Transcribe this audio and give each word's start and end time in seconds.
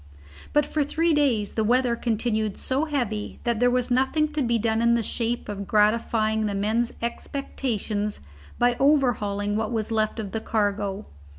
But 0.51 0.65
for 0.65 0.83
three 0.83 1.13
days 1.13 1.53
the 1.53 1.63
weather 1.63 1.95
continued 1.95 2.57
so 2.57 2.85
heavy 2.85 3.39
that 3.43 3.59
there 3.59 3.69
was 3.69 3.91
nothing 3.91 4.33
to 4.33 4.41
be 4.41 4.57
done 4.57 4.81
in 4.81 4.95
the 4.95 5.03
shape 5.03 5.47
of 5.47 5.67
gratifying 5.67 6.47
the 6.47 6.55
men's 6.55 6.91
expectations 7.03 8.19
by 8.57 8.77
overhauling 8.79 9.55
what 9.55 9.71
was 9.71 9.91
left 9.91 10.19
of 10.19 10.31
the 10.31 10.41
cargo. 10.41 11.05